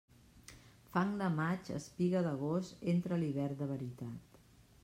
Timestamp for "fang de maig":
0.95-1.69